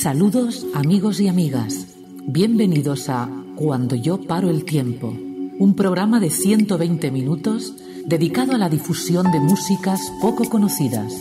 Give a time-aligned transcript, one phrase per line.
[0.00, 1.88] Saludos amigos y amigas.
[2.26, 5.08] Bienvenidos a Cuando yo paro el tiempo,
[5.58, 7.74] un programa de 120 minutos
[8.06, 11.12] dedicado a la difusión de músicas poco conocidas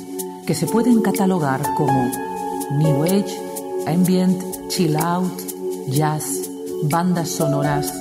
[0.47, 2.09] que se pueden catalogar como
[2.77, 3.37] New Age,
[3.85, 5.41] Ambient, Chill Out,
[5.89, 6.49] Jazz,
[6.83, 7.93] bandas sonoras,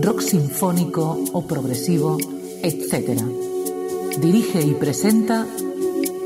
[0.00, 2.16] rock sinfónico o progresivo,
[2.62, 3.20] etc.
[4.22, 5.46] Dirige y presenta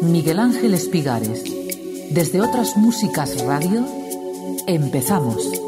[0.02, 1.57] Miguel Ángel Espigares.
[2.10, 3.84] Desde otras músicas radio,
[4.66, 5.67] empezamos.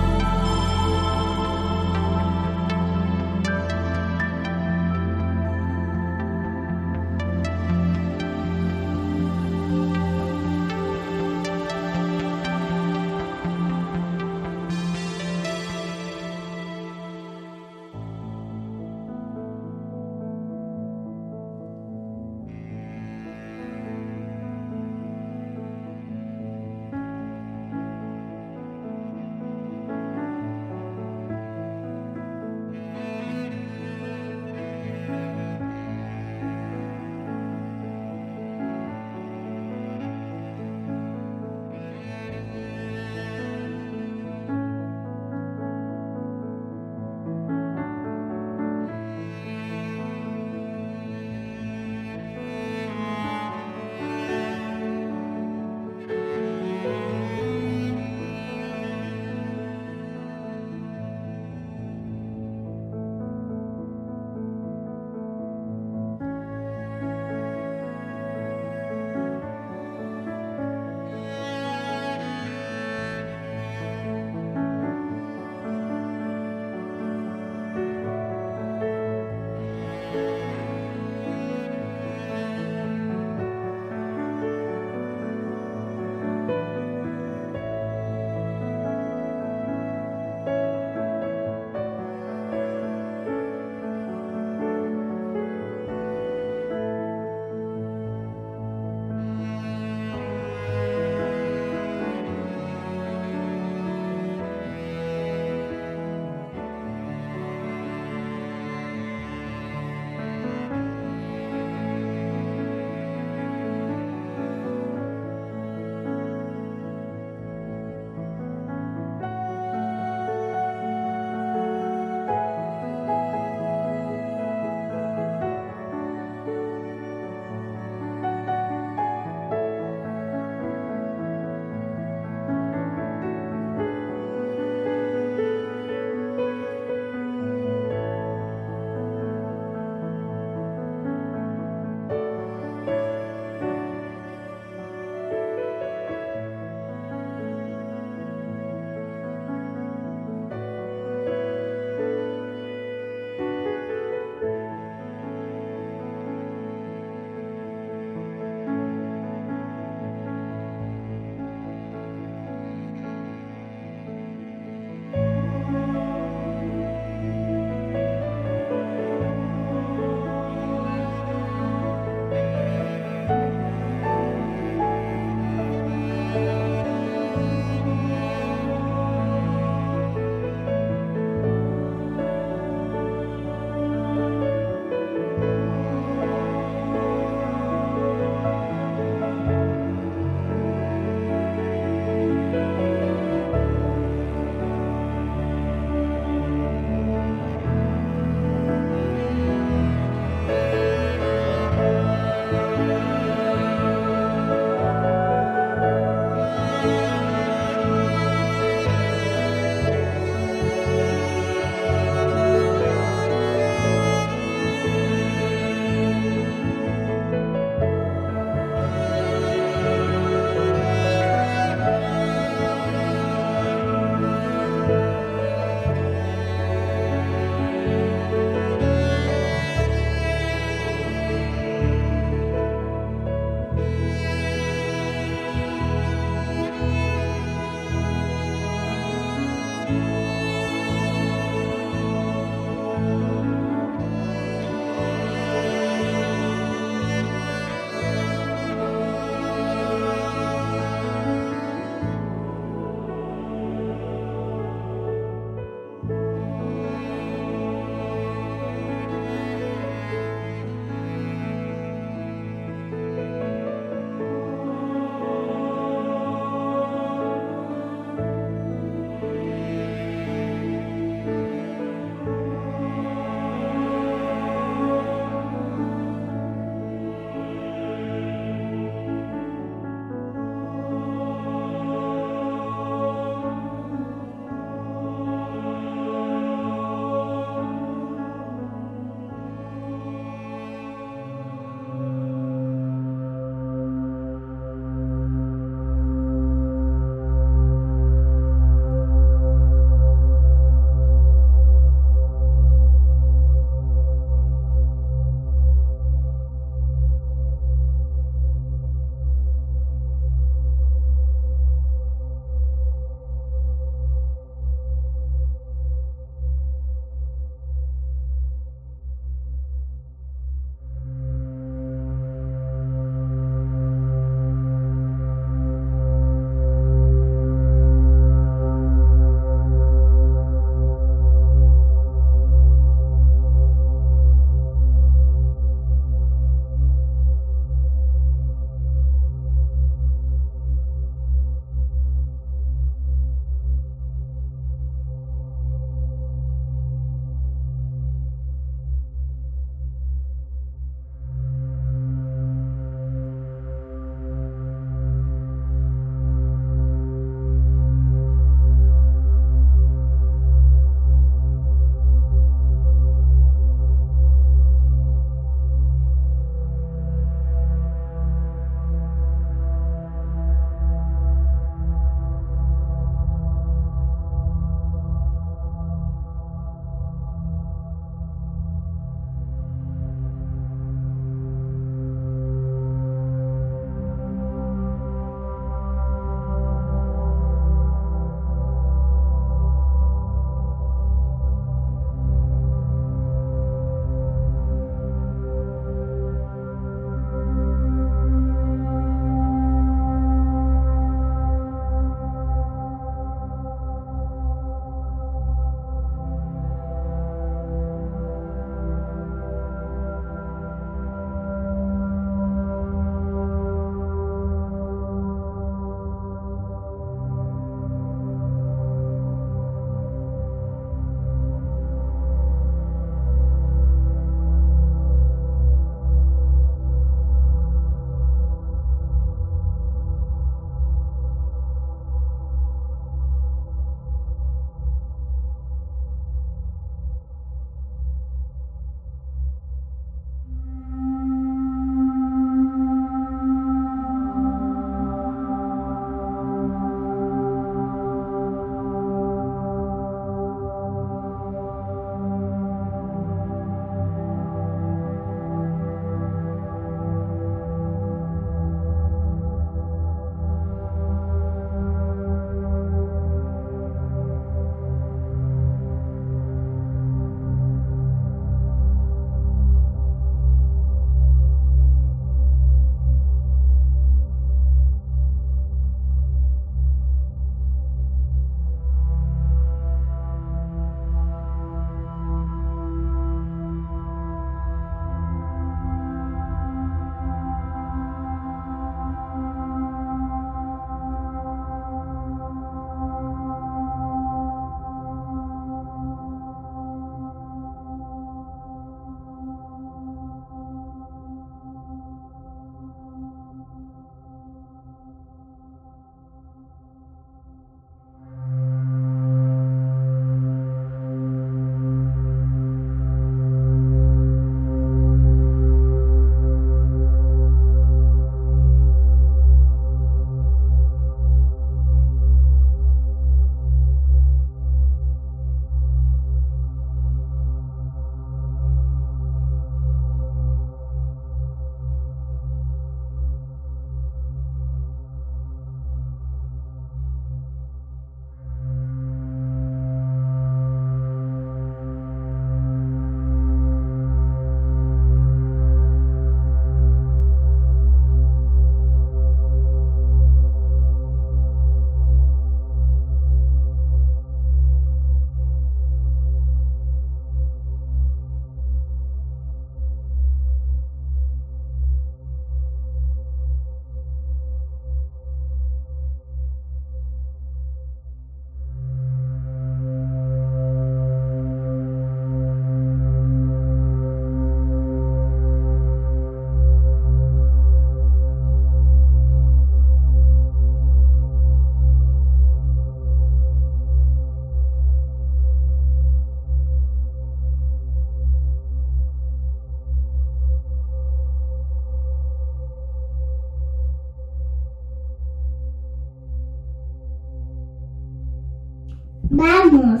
[599.36, 600.00] Vamos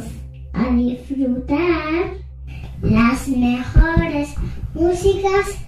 [0.54, 2.14] a disfrutar
[2.80, 4.34] las mejores
[4.72, 5.58] músicas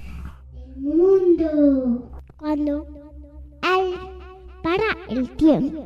[0.54, 2.10] del mundo.
[2.38, 2.86] Cuando
[3.60, 3.92] al
[4.62, 5.84] para el tiempo.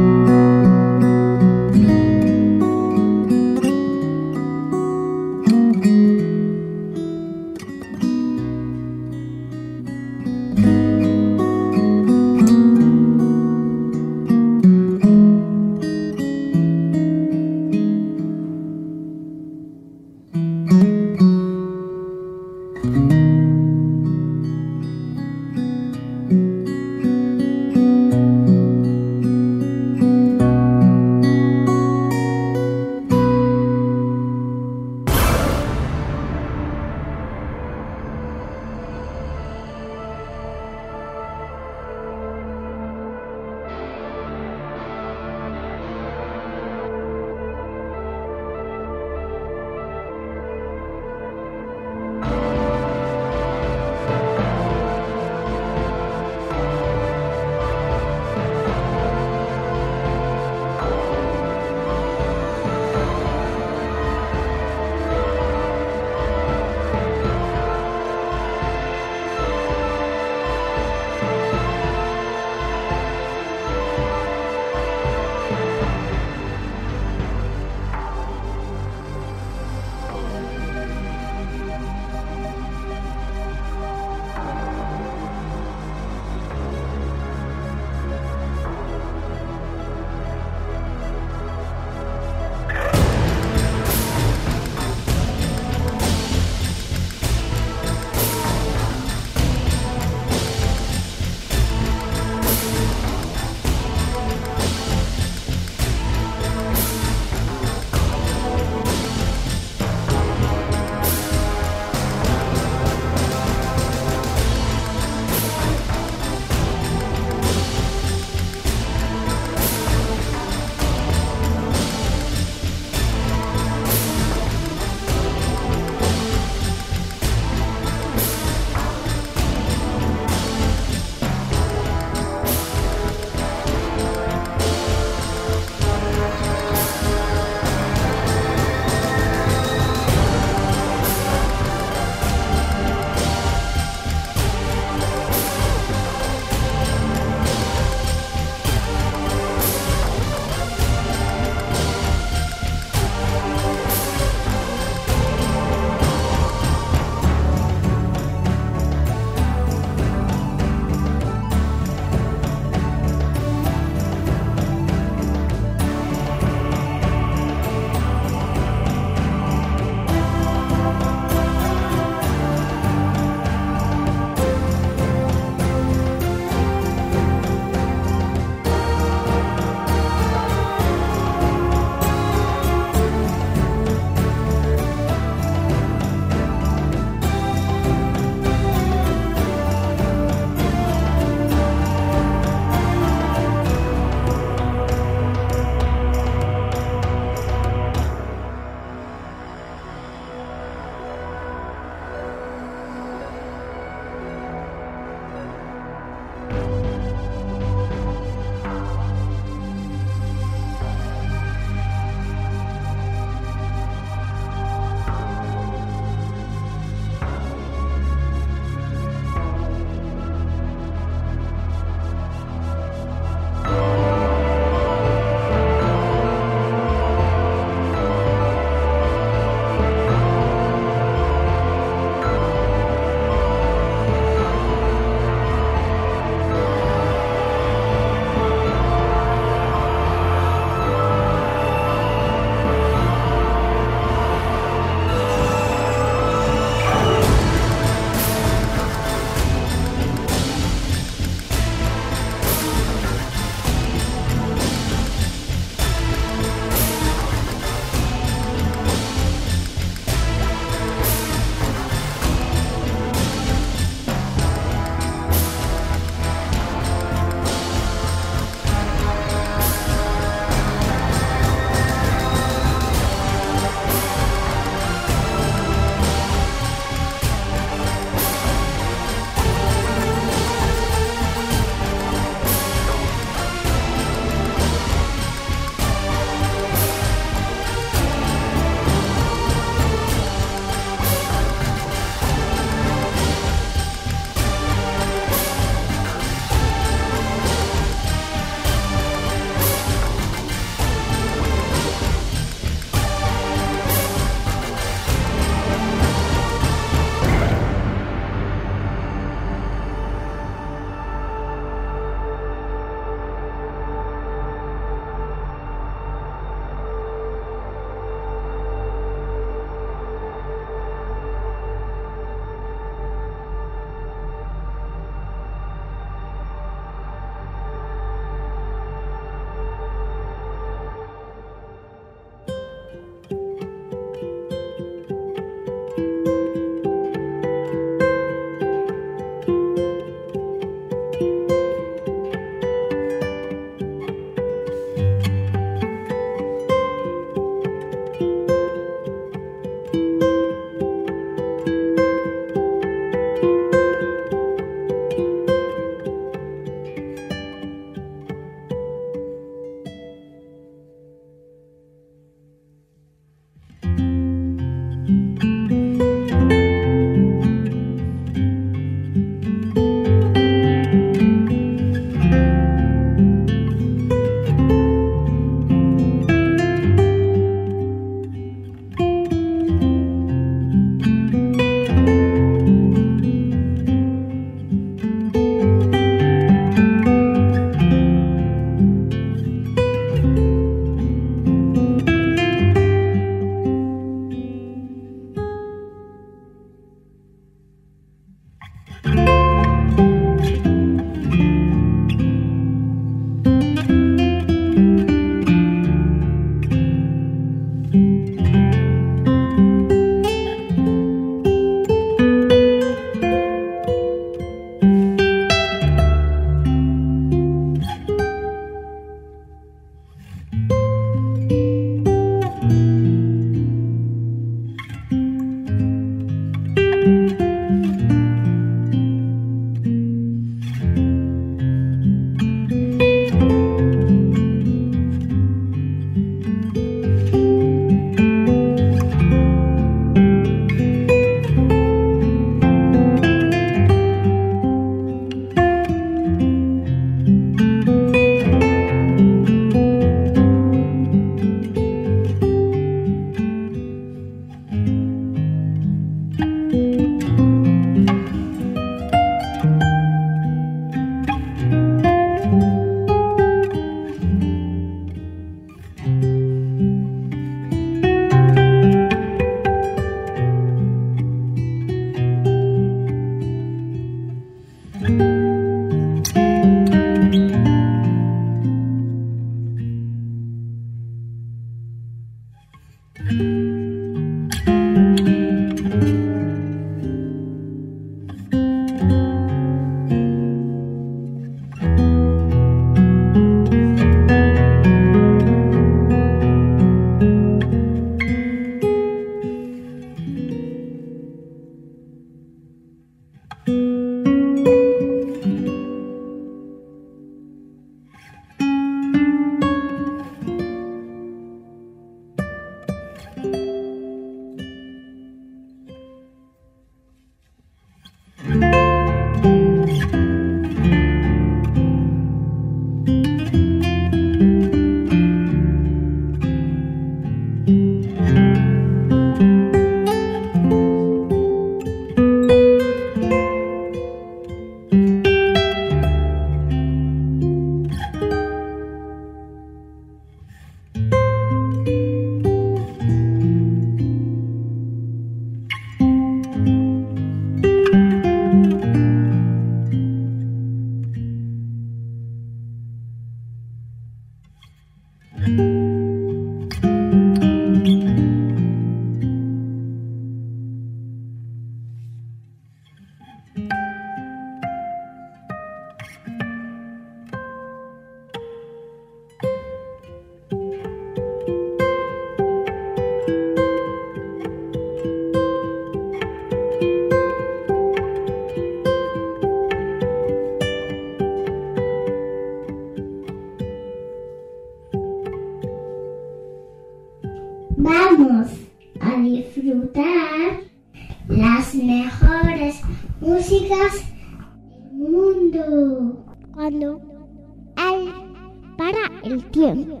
[599.22, 600.00] El tiempo.